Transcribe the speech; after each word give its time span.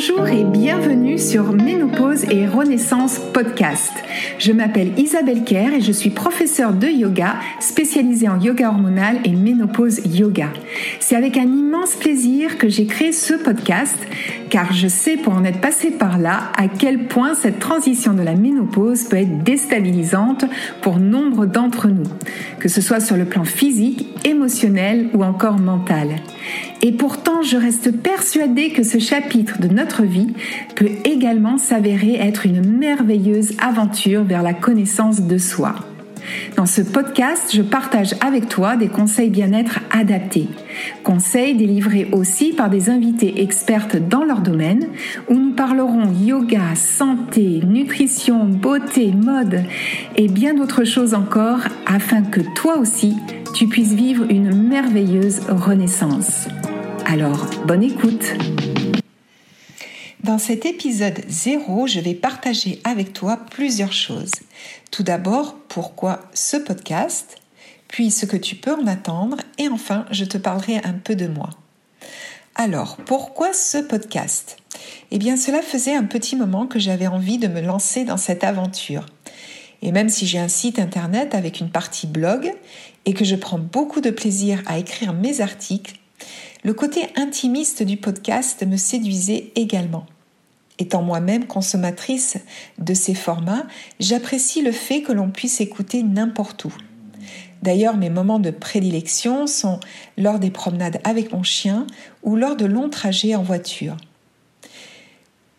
Bonjour 0.00 0.28
et 0.28 0.44
bienvenue 0.44 1.18
sur 1.18 1.52
Ménopause 1.52 2.22
et 2.30 2.46
Renaissance 2.46 3.18
podcast. 3.18 3.90
Je 4.38 4.52
m'appelle 4.52 4.96
Isabelle 4.96 5.42
Kerr 5.42 5.74
et 5.74 5.80
je 5.80 5.90
suis 5.90 6.10
professeure 6.10 6.72
de 6.72 6.86
yoga 6.86 7.34
spécialisée 7.58 8.28
en 8.28 8.40
yoga 8.40 8.68
hormonal 8.68 9.18
et 9.24 9.32
ménopause 9.32 10.00
yoga. 10.06 10.52
C'est 11.00 11.16
avec 11.16 11.36
un 11.36 11.46
immense 11.46 11.96
plaisir 11.96 12.58
que 12.58 12.68
j'ai 12.68 12.86
créé 12.86 13.10
ce 13.10 13.34
podcast 13.34 13.96
car 14.50 14.72
je 14.72 14.88
sais 14.88 15.16
pour 15.16 15.34
en 15.34 15.44
être 15.44 15.60
passée 15.60 15.90
par 15.90 16.18
là 16.18 16.52
à 16.56 16.68
quel 16.68 17.06
point 17.06 17.34
cette 17.34 17.58
transition 17.58 18.14
de 18.14 18.22
la 18.22 18.34
ménopause 18.34 19.04
peut 19.04 19.16
être 19.16 19.42
déstabilisante 19.42 20.44
pour 20.82 20.98
nombre 20.98 21.46
d'entre 21.46 21.88
nous, 21.88 22.08
que 22.58 22.68
ce 22.68 22.80
soit 22.80 23.00
sur 23.00 23.16
le 23.16 23.24
plan 23.24 23.44
physique, 23.44 24.08
émotionnel 24.24 25.08
ou 25.14 25.24
encore 25.24 25.58
mental. 25.58 26.16
Et 26.82 26.92
pourtant, 26.92 27.42
je 27.42 27.56
reste 27.56 27.90
persuadée 27.96 28.70
que 28.70 28.82
ce 28.82 28.98
chapitre 28.98 29.60
de 29.60 29.68
notre 29.68 30.04
vie 30.04 30.34
peut 30.76 30.90
également 31.04 31.58
s'avérer 31.58 32.14
être 32.14 32.46
une 32.46 32.78
merveilleuse 32.78 33.52
aventure 33.58 34.22
vers 34.24 34.42
la 34.42 34.54
connaissance 34.54 35.22
de 35.22 35.38
soi. 35.38 35.74
Dans 36.56 36.66
ce 36.66 36.82
podcast, 36.82 37.50
je 37.54 37.62
partage 37.62 38.14
avec 38.20 38.48
toi 38.48 38.76
des 38.76 38.88
conseils 38.88 39.30
bien-être 39.30 39.80
adaptés. 39.90 40.48
Conseils 41.02 41.54
délivrés 41.54 42.08
aussi 42.12 42.52
par 42.52 42.70
des 42.70 42.90
invités 42.90 43.42
expertes 43.42 43.96
dans 43.96 44.24
leur 44.24 44.40
domaine, 44.40 44.88
où 45.28 45.34
nous 45.34 45.52
parlerons 45.52 46.12
yoga, 46.12 46.74
santé, 46.74 47.60
nutrition, 47.64 48.44
beauté, 48.44 49.12
mode 49.12 49.62
et 50.16 50.28
bien 50.28 50.54
d'autres 50.54 50.84
choses 50.84 51.14
encore 51.14 51.60
afin 51.86 52.22
que 52.22 52.40
toi 52.54 52.78
aussi, 52.78 53.16
tu 53.54 53.66
puisses 53.66 53.94
vivre 53.94 54.24
une 54.28 54.68
merveilleuse 54.68 55.40
renaissance. 55.48 56.48
Alors, 57.06 57.46
bonne 57.66 57.82
écoute 57.82 58.34
Dans 60.28 60.36
cet 60.36 60.66
épisode 60.66 61.22
0, 61.26 61.86
je 61.86 62.00
vais 62.00 62.12
partager 62.12 62.82
avec 62.84 63.14
toi 63.14 63.38
plusieurs 63.50 63.94
choses. 63.94 64.32
Tout 64.90 65.02
d'abord, 65.02 65.54
pourquoi 65.68 66.20
ce 66.34 66.58
podcast, 66.58 67.38
puis 67.88 68.10
ce 68.10 68.26
que 68.26 68.36
tu 68.36 68.54
peux 68.54 68.74
en 68.74 68.86
attendre, 68.86 69.38
et 69.56 69.68
enfin, 69.68 70.04
je 70.10 70.26
te 70.26 70.36
parlerai 70.36 70.82
un 70.84 70.92
peu 70.92 71.16
de 71.16 71.28
moi. 71.28 71.48
Alors, 72.56 72.98
pourquoi 73.06 73.54
ce 73.54 73.78
podcast? 73.78 74.58
Eh 75.10 75.18
bien, 75.18 75.38
cela 75.38 75.62
faisait 75.62 75.94
un 75.94 76.04
petit 76.04 76.36
moment 76.36 76.66
que 76.66 76.78
j'avais 76.78 77.06
envie 77.06 77.38
de 77.38 77.48
me 77.48 77.62
lancer 77.62 78.04
dans 78.04 78.18
cette 78.18 78.44
aventure. 78.44 79.06
Et 79.80 79.92
même 79.92 80.10
si 80.10 80.26
j'ai 80.26 80.38
un 80.38 80.48
site 80.48 80.78
internet 80.78 81.34
avec 81.34 81.58
une 81.58 81.70
partie 81.70 82.06
blog 82.06 82.52
et 83.06 83.14
que 83.14 83.24
je 83.24 83.34
prends 83.34 83.58
beaucoup 83.58 84.02
de 84.02 84.10
plaisir 84.10 84.62
à 84.66 84.78
écrire 84.78 85.14
mes 85.14 85.40
articles, 85.40 85.94
le 86.64 86.74
côté 86.74 87.06
intimiste 87.16 87.82
du 87.82 87.96
podcast 87.96 88.62
me 88.66 88.76
séduisait 88.76 89.52
également. 89.54 90.04
Étant 90.78 91.02
moi-même 91.02 91.46
consommatrice 91.46 92.38
de 92.78 92.94
ces 92.94 93.14
formats, 93.14 93.66
j'apprécie 93.98 94.62
le 94.62 94.72
fait 94.72 95.02
que 95.02 95.12
l'on 95.12 95.30
puisse 95.30 95.60
écouter 95.60 96.02
n'importe 96.02 96.64
où. 96.64 96.72
D'ailleurs, 97.62 97.96
mes 97.96 98.10
moments 98.10 98.38
de 98.38 98.50
prédilection 98.50 99.46
sont 99.46 99.80
lors 100.16 100.38
des 100.38 100.50
promenades 100.50 101.00
avec 101.02 101.32
mon 101.32 101.42
chien 101.42 101.86
ou 102.22 102.36
lors 102.36 102.56
de 102.56 102.64
longs 102.64 102.90
trajets 102.90 103.34
en 103.34 103.42
voiture. 103.42 103.96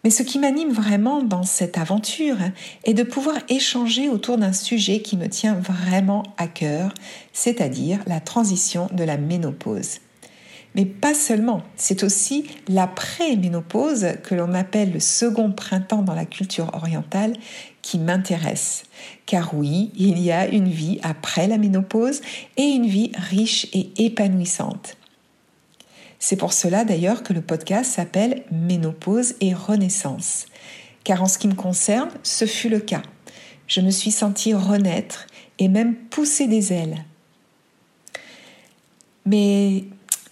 Mais 0.06 0.10
ce 0.10 0.24
qui 0.24 0.40
m'anime 0.40 0.72
vraiment 0.72 1.22
dans 1.22 1.44
cette 1.44 1.78
aventure 1.78 2.38
est 2.86 2.94
de 2.94 3.04
pouvoir 3.04 3.36
échanger 3.50 4.08
autour 4.08 4.38
d'un 4.38 4.54
sujet 4.54 5.02
qui 5.02 5.18
me 5.18 5.28
tient 5.28 5.56
vraiment 5.56 6.24
à 6.38 6.48
cœur, 6.48 6.94
c'est-à-dire 7.34 8.00
la 8.08 8.22
transition 8.22 8.88
de 8.94 9.04
la 9.04 9.18
ménopause. 9.18 10.00
Mais 10.76 10.86
pas 10.86 11.14
seulement, 11.14 11.64
c'est 11.76 12.04
aussi 12.04 12.46
l'après-ménopause 12.68 14.08
que 14.24 14.36
l'on 14.36 14.54
appelle 14.54 14.92
le 14.92 15.00
second 15.00 15.52
printemps 15.52 16.04
dans 16.04 16.14
la 16.14 16.26
culture 16.26 16.70
orientale 16.74 17.34
qui 17.82 17.98
m'intéresse. 17.98 18.84
Car 19.26 19.56
oui, 19.56 19.92
il 19.96 20.20
y 20.20 20.32
a 20.32 20.48
une 20.48 20.70
vie 20.70 21.00
après 21.02 21.48
la 21.48 21.58
ménopause 21.58 22.22
et 22.58 22.64
une 22.64 22.86
vie 22.86 23.12
riche 23.16 23.68
et 23.74 23.90
épanouissante. 23.98 24.96
C'est 26.20 26.36
pour 26.36 26.54
cela 26.54 26.84
d'ailleurs 26.84 27.24
que 27.24 27.34
le 27.34 27.42
podcast 27.42 27.92
s'appelle 27.92 28.44
Ménopause 28.52 29.36
et 29.40 29.54
Renaissance. 29.54 30.46
Car 31.04 31.24
en 31.24 31.28
ce 31.28 31.38
qui 31.38 31.48
me 31.48 31.56
concerne, 31.56 32.10
ce 32.24 32.46
fut 32.46 32.70
le 32.70 32.80
cas. 32.80 33.02
Je 33.68 33.82
me 33.82 33.90
suis 33.90 34.12
sentie 34.12 34.54
renaître 34.54 35.28
et 35.58 35.70
même 35.70 35.96
pousser 35.96 36.48
des 36.48 36.74
ailes. 36.74 37.06
Mais 39.26 39.86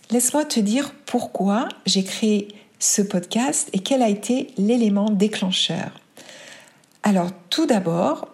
Laisse-moi 0.09 0.45
te 0.45 0.59
dire 0.61 0.93
pourquoi 1.05 1.67
j'ai 1.85 2.03
créé 2.03 2.47
ce 2.79 3.01
podcast 3.01 3.69
et 3.73 3.79
quel 3.79 4.01
a 4.01 4.07
été 4.07 4.47
l'élément 4.57 5.09
déclencheur. 5.09 5.91
Alors 7.03 7.31
tout 7.49 7.65
d'abord, 7.65 8.29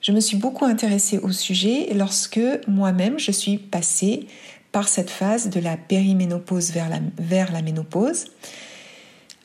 je 0.00 0.12
me 0.12 0.20
suis 0.20 0.36
beaucoup 0.36 0.64
intéressée 0.64 1.18
au 1.18 1.32
sujet 1.32 1.92
lorsque 1.94 2.40
moi-même 2.68 3.18
je 3.18 3.32
suis 3.32 3.58
passée 3.58 4.28
par 4.70 4.86
cette 4.88 5.10
phase 5.10 5.50
de 5.50 5.58
la 5.58 5.76
périménopause 5.76 6.72
vers 6.72 6.88
la, 7.52 7.62
ménopause. 7.62 8.26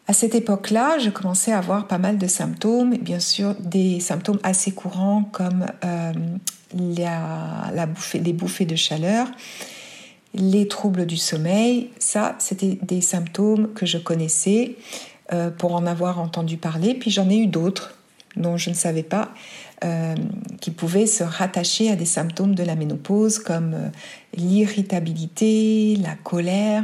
À 0.08 0.14
cette 0.14 0.36
époque-là, 0.36 1.00
je 1.00 1.10
commençais 1.10 1.54
à 1.54 1.58
avoir 1.58 1.88
pas 1.88 1.98
mal 1.98 2.18
de 2.18 2.28
symptômes, 2.28 2.98
bien 2.98 3.20
sûr 3.20 3.56
des 3.56 4.00
symptômes 4.00 4.40
assez 4.44 4.74
courants 4.74 5.24
comme 5.32 5.66
euh, 5.86 6.12
les 6.76 8.34
bouffées 8.34 8.66
de 8.66 8.76
chaleur, 8.76 9.28
les 10.34 10.68
troubles 10.68 11.06
du 11.06 11.18
sommeil, 11.18 11.90
ça, 12.00 12.36
c'était 12.40 12.80
des 12.82 13.02
symptômes 13.02 13.74
que 13.74 13.86
je 13.86 13.98
connaissais 13.98 14.76
euh, 15.32 15.52
pour 15.52 15.76
en 15.76 15.86
avoir 15.86 16.20
entendu 16.20 16.58
parler. 16.58 16.96
Puis 16.96 17.12
j'en 17.12 17.30
ai 17.30 17.38
eu 17.38 17.48
d'autres 17.48 17.96
dont 18.36 18.58
je 18.58 18.72
ne 18.72 18.76
savais 18.76 19.04
pas, 19.04 19.32
euh, 19.84 20.16
qui 20.60 20.72
pouvaient 20.72 21.06
se 21.06 21.24
rattacher 21.24 21.92
à 21.92 21.96
des 21.96 22.06
symptômes 22.06 22.56
de 22.56 22.64
la 22.64 22.76
ménopause 22.76 23.38
comme 23.38 23.74
euh, 23.74 23.90
l'irritabilité, 24.36 25.98
la 26.02 26.16
colère. 26.16 26.84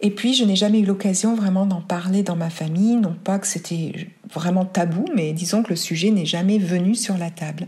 Et 0.00 0.10
puis, 0.10 0.32
je 0.32 0.44
n'ai 0.44 0.56
jamais 0.56 0.78
eu 0.80 0.84
l'occasion 0.84 1.34
vraiment 1.34 1.66
d'en 1.66 1.80
parler 1.80 2.22
dans 2.22 2.36
ma 2.36 2.50
famille, 2.50 2.96
non 2.96 3.14
pas 3.24 3.38
que 3.38 3.46
c'était 3.46 4.08
vraiment 4.32 4.64
tabou, 4.64 5.04
mais 5.14 5.32
disons 5.32 5.62
que 5.62 5.70
le 5.70 5.76
sujet 5.76 6.10
n'est 6.10 6.24
jamais 6.24 6.58
venu 6.58 6.94
sur 6.94 7.18
la 7.18 7.30
table. 7.30 7.66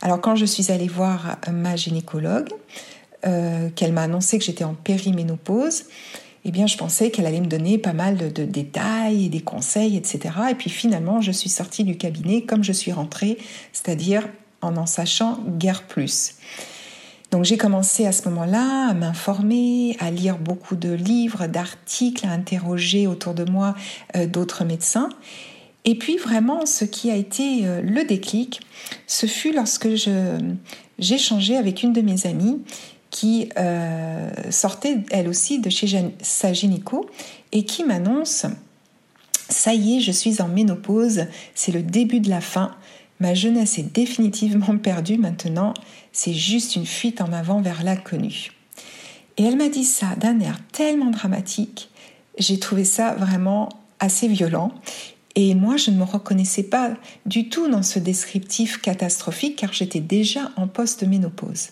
Alors, 0.00 0.20
quand 0.20 0.34
je 0.34 0.46
suis 0.46 0.72
allée 0.72 0.88
voir 0.88 1.36
ma 1.52 1.76
gynécologue, 1.76 2.48
euh, 3.26 3.68
qu'elle 3.70 3.92
m'a 3.92 4.02
annoncé 4.02 4.38
que 4.38 4.44
j'étais 4.44 4.64
en 4.64 4.74
périménopause, 4.74 5.84
eh 6.44 6.50
bien, 6.50 6.66
je 6.66 6.76
pensais 6.76 7.10
qu'elle 7.10 7.26
allait 7.26 7.40
me 7.40 7.46
donner 7.46 7.78
pas 7.78 7.92
mal 7.92 8.16
de, 8.16 8.44
détails 8.44 9.26
et 9.26 9.28
des 9.28 9.40
conseils, 9.40 9.96
etc. 9.96 10.34
Et 10.50 10.54
puis 10.54 10.70
finalement, 10.70 11.20
je 11.20 11.30
suis 11.30 11.48
sortie 11.48 11.84
du 11.84 11.96
cabinet 11.96 12.42
comme 12.42 12.64
je 12.64 12.72
suis 12.72 12.92
rentrée, 12.92 13.38
c'est-à-dire 13.72 14.28
en 14.60 14.76
en 14.76 14.86
sachant 14.86 15.38
guère 15.58 15.84
plus. 15.84 16.34
Donc 17.30 17.44
j'ai 17.44 17.56
commencé 17.56 18.06
à 18.06 18.12
ce 18.12 18.28
moment-là 18.28 18.88
à 18.90 18.94
m'informer, 18.94 19.96
à 20.00 20.10
lire 20.10 20.38
beaucoup 20.38 20.76
de 20.76 20.92
livres, 20.92 21.46
d'articles, 21.46 22.26
à 22.26 22.30
interroger 22.30 23.06
autour 23.06 23.34
de 23.34 23.44
moi 23.44 23.74
euh, 24.16 24.26
d'autres 24.26 24.64
médecins. 24.64 25.08
Et 25.84 25.96
puis 25.96 26.16
vraiment, 26.16 26.66
ce 26.66 26.84
qui 26.84 27.10
a 27.10 27.16
été 27.16 27.66
euh, 27.66 27.80
le 27.82 28.04
déclic, 28.04 28.60
ce 29.06 29.26
fut 29.26 29.52
lorsque 29.52 29.88
j'ai 30.98 31.56
avec 31.56 31.82
une 31.82 31.92
de 31.92 32.02
mes 32.02 32.26
amies 32.26 32.60
qui 33.12 33.50
euh, 33.58 34.30
sortait 34.50 34.98
elle 35.10 35.28
aussi 35.28 35.60
de 35.60 35.70
chez 35.70 35.86
sa 36.22 36.50
et 37.52 37.64
qui 37.64 37.84
m'annonce 37.84 38.46
Ça 39.48 39.74
y 39.74 39.98
est, 39.98 40.00
je 40.00 40.10
suis 40.10 40.40
en 40.40 40.48
ménopause, 40.48 41.26
c'est 41.54 41.72
le 41.72 41.82
début 41.82 42.20
de 42.20 42.30
la 42.30 42.40
fin, 42.40 42.74
ma 43.20 43.34
jeunesse 43.34 43.78
est 43.78 43.92
définitivement 43.92 44.78
perdue 44.78 45.18
maintenant, 45.18 45.74
c'est 46.10 46.32
juste 46.32 46.74
une 46.74 46.86
fuite 46.86 47.20
en 47.20 47.32
avant 47.32 47.60
vers 47.60 47.84
l'inconnu. 47.84 48.50
Et 49.36 49.44
elle 49.44 49.56
m'a 49.56 49.68
dit 49.68 49.84
ça 49.84 50.16
d'un 50.16 50.40
air 50.40 50.58
tellement 50.72 51.10
dramatique, 51.10 51.90
j'ai 52.38 52.58
trouvé 52.58 52.84
ça 52.84 53.14
vraiment 53.14 53.68
assez 54.00 54.26
violent. 54.26 54.72
Et 55.34 55.54
moi, 55.54 55.76
je 55.76 55.90
ne 55.90 55.96
me 55.96 56.04
reconnaissais 56.04 56.62
pas 56.62 56.94
du 57.24 57.48
tout 57.48 57.68
dans 57.68 57.82
ce 57.82 57.98
descriptif 57.98 58.80
catastrophique 58.80 59.56
car 59.56 59.72
j'étais 59.72 60.00
déjà 60.00 60.50
en 60.56 60.66
post-ménopause. 60.66 61.68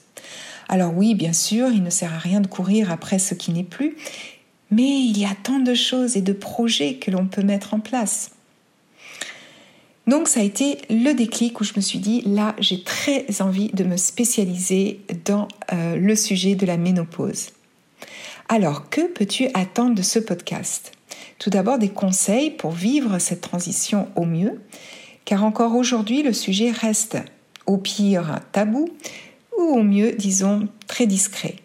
Alors 0.73 0.97
oui, 0.97 1.17
bien 1.17 1.33
sûr, 1.33 1.69
il 1.73 1.83
ne 1.83 1.91
sert 1.91 2.15
à 2.15 2.19
rien 2.19 2.41
de 2.41 2.47
courir 2.47 2.93
après 2.93 3.19
ce 3.19 3.35
qui 3.35 3.51
n'est 3.51 3.65
plus, 3.65 3.97
mais 4.71 5.01
il 5.01 5.19
y 5.19 5.25
a 5.25 5.35
tant 5.43 5.59
de 5.59 5.75
choses 5.75 6.17
et 6.17 6.23
de 6.23 6.33
projets 6.33 6.95
que 6.95 7.11
l'on 7.11 7.27
peut 7.27 7.43
mettre 7.43 7.75
en 7.75 7.81
place. 7.81 8.31
Donc 10.07 10.29
ça 10.29 10.39
a 10.39 10.43
été 10.45 10.79
le 10.89 11.13
déclic 11.13 11.61
où 11.61 11.65
je 11.65 11.73
me 11.75 11.81
suis 11.81 11.99
dit, 11.99 12.23
là, 12.25 12.55
j'ai 12.61 12.85
très 12.85 13.27
envie 13.43 13.71
de 13.71 13.83
me 13.83 13.97
spécialiser 13.97 15.01
dans 15.25 15.49
euh, 15.73 15.97
le 15.97 16.15
sujet 16.15 16.55
de 16.55 16.67
la 16.67 16.77
ménopause. 16.77 17.49
Alors, 18.49 18.89
que 18.91 19.09
peux-tu 19.09 19.49
attendre 19.55 19.97
de 19.97 20.03
ce 20.03 20.21
podcast? 20.21 20.93
Tout 21.41 21.51
d'abord, 21.51 21.79
des 21.79 21.89
conseils 21.89 22.51
pour 22.51 22.71
vivre 22.71 23.19
cette 23.19 23.41
transition 23.41 24.09
au 24.15 24.25
mieux, 24.25 24.61
car 25.25 25.43
encore 25.43 25.75
aujourd'hui, 25.75 26.23
le 26.23 26.33
sujet 26.33 26.71
reste 26.71 27.19
au 27.67 27.77
pire 27.77 28.39
tabou, 28.53 28.89
ou 29.61 29.79
au 29.79 29.83
mieux, 29.83 30.13
disons, 30.13 30.69
très 30.87 31.07
discret. 31.07 31.57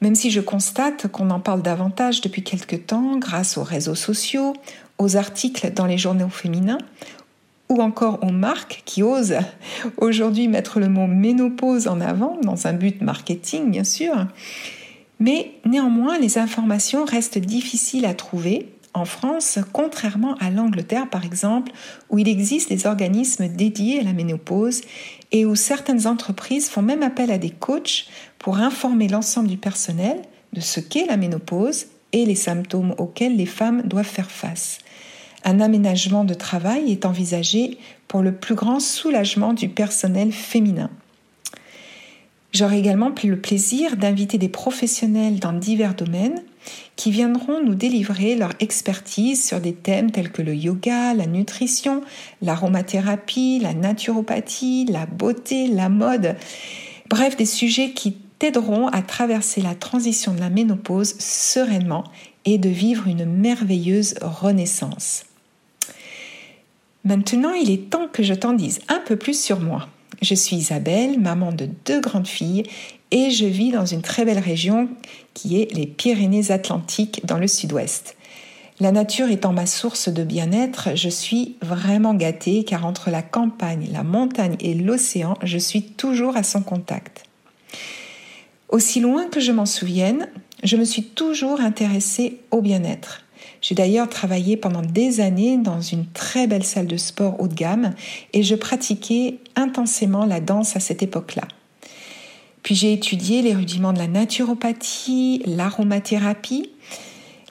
Même 0.00 0.14
si 0.14 0.30
je 0.30 0.40
constate 0.40 1.08
qu'on 1.08 1.30
en 1.30 1.40
parle 1.40 1.62
davantage 1.62 2.22
depuis 2.22 2.42
quelque 2.42 2.76
temps 2.76 3.18
grâce 3.18 3.58
aux 3.58 3.62
réseaux 3.62 3.94
sociaux, 3.94 4.54
aux 4.98 5.16
articles 5.16 5.72
dans 5.72 5.86
les 5.86 5.98
journaux 5.98 6.28
féminins 6.28 6.78
ou 7.68 7.80
encore 7.80 8.18
aux 8.24 8.32
marques 8.32 8.82
qui 8.84 9.02
osent 9.02 9.38
aujourd'hui 9.98 10.48
mettre 10.48 10.80
le 10.80 10.88
mot 10.88 11.06
ménopause 11.06 11.86
en 11.86 12.00
avant 12.00 12.38
dans 12.42 12.66
un 12.66 12.72
but 12.72 13.00
marketing 13.02 13.70
bien 13.70 13.84
sûr. 13.84 14.26
Mais 15.20 15.52
néanmoins, 15.66 16.18
les 16.18 16.38
informations 16.38 17.04
restent 17.04 17.38
difficiles 17.38 18.06
à 18.06 18.14
trouver 18.14 18.72
en 18.92 19.04
France, 19.04 19.58
contrairement 19.72 20.34
à 20.40 20.50
l'Angleterre 20.50 21.08
par 21.08 21.24
exemple, 21.24 21.72
où 22.08 22.18
il 22.18 22.28
existe 22.28 22.68
des 22.68 22.86
organismes 22.86 23.48
dédiés 23.48 24.00
à 24.00 24.02
la 24.02 24.12
ménopause 24.12 24.80
et 25.32 25.44
où 25.44 25.54
certaines 25.54 26.06
entreprises 26.06 26.68
font 26.68 26.82
même 26.82 27.02
appel 27.02 27.30
à 27.30 27.38
des 27.38 27.50
coachs 27.50 28.06
pour 28.38 28.58
informer 28.58 29.08
l'ensemble 29.08 29.48
du 29.48 29.56
personnel 29.56 30.20
de 30.52 30.60
ce 30.60 30.80
qu'est 30.80 31.06
la 31.06 31.16
ménopause 31.16 31.86
et 32.12 32.24
les 32.24 32.34
symptômes 32.34 32.94
auxquels 32.98 33.36
les 33.36 33.46
femmes 33.46 33.82
doivent 33.82 34.04
faire 34.04 34.30
face. 34.30 34.78
Un 35.44 35.60
aménagement 35.60 36.24
de 36.24 36.34
travail 36.34 36.90
est 36.90 37.06
envisagé 37.06 37.78
pour 38.08 38.22
le 38.22 38.34
plus 38.34 38.54
grand 38.54 38.80
soulagement 38.80 39.52
du 39.52 39.68
personnel 39.68 40.32
féminin. 40.32 40.90
J'aurai 42.52 42.78
également 42.78 43.12
le 43.22 43.40
plaisir 43.40 43.96
d'inviter 43.96 44.36
des 44.36 44.48
professionnels 44.48 45.38
dans 45.38 45.52
divers 45.52 45.94
domaines 45.94 46.42
qui 46.96 47.10
viendront 47.10 47.62
nous 47.64 47.74
délivrer 47.74 48.34
leur 48.36 48.52
expertise 48.60 49.46
sur 49.46 49.60
des 49.60 49.72
thèmes 49.72 50.10
tels 50.10 50.30
que 50.30 50.42
le 50.42 50.54
yoga, 50.54 51.14
la 51.14 51.26
nutrition, 51.26 52.02
l'aromathérapie, 52.42 53.60
la 53.60 53.74
naturopathie, 53.74 54.86
la 54.86 55.06
beauté, 55.06 55.66
la 55.68 55.88
mode, 55.88 56.36
bref 57.08 57.36
des 57.36 57.46
sujets 57.46 57.92
qui 57.92 58.16
t'aideront 58.38 58.88
à 58.88 59.02
traverser 59.02 59.60
la 59.60 59.74
transition 59.74 60.34
de 60.34 60.40
la 60.40 60.50
ménopause 60.50 61.14
sereinement 61.18 62.04
et 62.44 62.58
de 62.58 62.68
vivre 62.68 63.06
une 63.06 63.24
merveilleuse 63.24 64.14
renaissance. 64.22 65.24
Maintenant, 67.04 67.52
il 67.52 67.70
est 67.70 67.90
temps 67.90 68.08
que 68.12 68.22
je 68.22 68.34
t'en 68.34 68.52
dise 68.52 68.80
un 68.88 69.00
peu 69.00 69.16
plus 69.16 69.40
sur 69.40 69.60
moi. 69.60 69.88
Je 70.22 70.34
suis 70.34 70.56
Isabelle, 70.56 71.18
maman 71.18 71.52
de 71.52 71.68
deux 71.86 72.00
grandes 72.00 72.28
filles, 72.28 72.64
et 73.10 73.30
je 73.30 73.46
vis 73.46 73.72
dans 73.72 73.86
une 73.86 74.02
très 74.02 74.24
belle 74.24 74.38
région 74.38 74.88
qui 75.34 75.60
est 75.60 75.72
les 75.74 75.86
Pyrénées-Atlantiques 75.86 77.22
dans 77.24 77.38
le 77.38 77.48
sud-ouest. 77.48 78.16
La 78.80 78.92
nature 78.92 79.30
étant 79.30 79.52
ma 79.52 79.66
source 79.66 80.08
de 80.08 80.24
bien-être, 80.24 80.96
je 80.96 81.10
suis 81.10 81.56
vraiment 81.60 82.14
gâtée 82.14 82.64
car 82.64 82.86
entre 82.86 83.10
la 83.10 83.20
campagne, 83.20 83.88
la 83.92 84.02
montagne 84.02 84.56
et 84.60 84.72
l'océan, 84.72 85.34
je 85.42 85.58
suis 85.58 85.82
toujours 85.82 86.36
à 86.36 86.42
son 86.42 86.62
contact. 86.62 87.24
Aussi 88.70 89.00
loin 89.00 89.26
que 89.26 89.40
je 89.40 89.52
m'en 89.52 89.66
souvienne, 89.66 90.28
je 90.62 90.76
me 90.76 90.84
suis 90.84 91.02
toujours 91.02 91.60
intéressée 91.60 92.38
au 92.50 92.62
bien-être. 92.62 93.22
J'ai 93.60 93.74
d'ailleurs 93.74 94.08
travaillé 94.08 94.56
pendant 94.56 94.80
des 94.82 95.20
années 95.20 95.58
dans 95.58 95.82
une 95.82 96.06
très 96.06 96.46
belle 96.46 96.64
salle 96.64 96.86
de 96.86 96.96
sport 96.96 97.38
haut 97.40 97.48
de 97.48 97.54
gamme 97.54 97.94
et 98.32 98.42
je 98.42 98.54
pratiquais 98.54 99.38
intensément 99.56 100.24
la 100.24 100.40
danse 100.40 100.76
à 100.76 100.80
cette 100.80 101.02
époque-là. 101.02 101.46
Puis 102.62 102.74
j'ai 102.74 102.92
étudié 102.92 103.42
les 103.42 103.54
rudiments 103.54 103.92
de 103.92 103.98
la 103.98 104.06
naturopathie, 104.06 105.42
l'aromathérapie, 105.46 106.70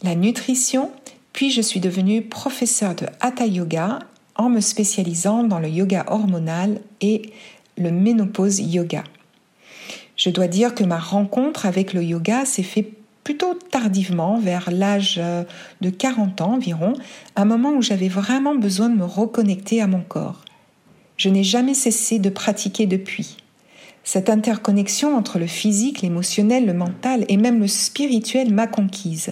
la 0.03 0.15
nutrition, 0.15 0.91
puis 1.33 1.51
je 1.51 1.61
suis 1.61 1.79
devenue 1.79 2.21
professeure 2.21 2.95
de 2.95 3.05
Hatha 3.19 3.45
Yoga 3.45 3.99
en 4.35 4.49
me 4.49 4.61
spécialisant 4.61 5.43
dans 5.43 5.59
le 5.59 5.67
yoga 5.67 6.05
hormonal 6.07 6.79
et 7.01 7.33
le 7.77 7.91
ménopause 7.91 8.59
yoga. 8.59 9.03
Je 10.15 10.29
dois 10.29 10.47
dire 10.47 10.75
que 10.75 10.83
ma 10.83 10.97
rencontre 10.97 11.65
avec 11.65 11.93
le 11.93 12.03
yoga 12.03 12.45
s'est 12.45 12.63
fait 12.63 12.93
plutôt 13.23 13.53
tardivement, 13.53 14.39
vers 14.39 14.71
l'âge 14.71 15.19
euh, 15.21 15.43
de 15.81 15.89
40 15.89 16.41
ans 16.41 16.53
environ, 16.53 16.93
un 17.35 17.45
moment 17.45 17.71
où 17.71 17.81
j'avais 17.81 18.07
vraiment 18.07 18.55
besoin 18.55 18.89
de 18.89 18.95
me 18.95 19.05
reconnecter 19.05 19.81
à 19.81 19.87
mon 19.87 20.01
corps. 20.01 20.43
Je 21.17 21.29
n'ai 21.29 21.43
jamais 21.43 21.73
cessé 21.73 22.17
de 22.17 22.29
pratiquer 22.29 22.85
depuis. 22.85 23.37
Cette 24.11 24.31
interconnexion 24.31 25.15
entre 25.15 25.37
le 25.37 25.45
physique, 25.45 26.01
l'émotionnel, 26.01 26.65
le 26.65 26.73
mental 26.73 27.25
et 27.27 27.37
même 27.37 27.59
le 27.59 27.67
spirituel 27.67 28.51
m'a 28.51 28.65
conquise. 28.65 29.29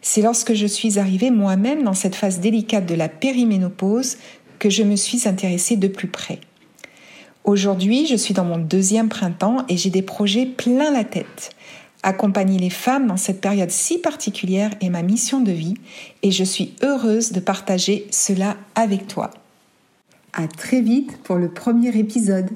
C'est 0.00 0.22
lorsque 0.22 0.54
je 0.54 0.66
suis 0.66 0.98
arrivée 0.98 1.30
moi-même 1.30 1.82
dans 1.82 1.92
cette 1.92 2.14
phase 2.14 2.40
délicate 2.40 2.86
de 2.86 2.94
la 2.94 3.10
périménopause 3.10 4.16
que 4.58 4.70
je 4.70 4.82
me 4.82 4.96
suis 4.96 5.28
intéressée 5.28 5.76
de 5.76 5.88
plus 5.88 6.08
près. 6.08 6.38
Aujourd'hui, 7.44 8.06
je 8.06 8.16
suis 8.16 8.32
dans 8.32 8.46
mon 8.46 8.56
deuxième 8.56 9.10
printemps 9.10 9.58
et 9.68 9.76
j'ai 9.76 9.90
des 9.90 10.00
projets 10.00 10.46
plein 10.46 10.90
la 10.90 11.04
tête. 11.04 11.50
Accompagner 12.02 12.58
les 12.58 12.70
femmes 12.70 13.08
dans 13.08 13.18
cette 13.18 13.42
période 13.42 13.70
si 13.70 13.98
particulière 13.98 14.70
est 14.80 14.88
ma 14.88 15.02
mission 15.02 15.40
de 15.42 15.52
vie 15.52 15.74
et 16.22 16.30
je 16.30 16.44
suis 16.44 16.72
heureuse 16.82 17.32
de 17.32 17.40
partager 17.40 18.06
cela 18.10 18.56
avec 18.74 19.06
toi. 19.06 19.32
À 20.32 20.48
très 20.48 20.80
vite 20.80 21.18
pour 21.24 21.36
le 21.36 21.50
premier 21.50 21.94
épisode. 21.94 22.48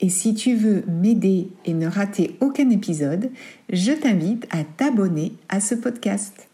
Et 0.00 0.10
si 0.10 0.34
tu 0.34 0.54
veux 0.54 0.84
m'aider 0.86 1.48
et 1.64 1.74
ne 1.74 1.86
rater 1.86 2.36
aucun 2.40 2.70
épisode, 2.70 3.30
je 3.70 3.92
t'invite 3.92 4.46
à 4.50 4.64
t'abonner 4.64 5.32
à 5.48 5.60
ce 5.60 5.74
podcast. 5.74 6.47